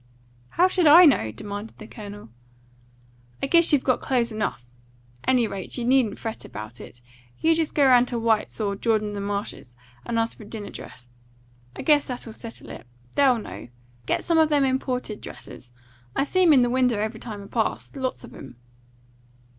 "How 0.57 0.67
should 0.67 0.87
I 0.87 1.05
know?" 1.05 1.31
demanded 1.31 1.77
the 1.77 1.85
Colonel. 1.85 2.29
"I 3.39 3.45
guess 3.45 3.71
you've 3.71 3.83
got 3.83 4.01
clothes 4.01 4.31
enough. 4.31 4.65
Any 5.27 5.45
rate, 5.45 5.77
you 5.77 5.85
needn't 5.85 6.17
fret 6.17 6.43
about 6.43 6.81
it. 6.81 7.03
You 7.37 7.53
just 7.53 7.75
go 7.75 7.85
round 7.85 8.07
to 8.07 8.17
White's 8.17 8.59
or 8.59 8.75
Jordan 8.75 9.13
& 9.23 9.23
Marsh's, 9.23 9.75
and 10.03 10.17
ask 10.17 10.37
for 10.37 10.43
a 10.43 10.47
dinner 10.47 10.71
dress. 10.71 11.09
I 11.75 11.83
guess 11.83 12.07
that'll 12.07 12.33
settle 12.33 12.71
it; 12.71 12.87
they'll 13.15 13.37
know. 13.37 13.67
Get 14.07 14.23
some 14.23 14.39
of 14.39 14.49
them 14.49 14.63
imported 14.65 15.21
dresses. 15.21 15.69
I 16.15 16.23
see 16.23 16.41
'em 16.41 16.53
in 16.53 16.63
the 16.63 16.71
window 16.71 16.97
every 16.97 17.19
time 17.19 17.43
I 17.43 17.45
pass; 17.45 17.95
lots 17.95 18.23
of 18.23 18.33
'em." 18.33 18.55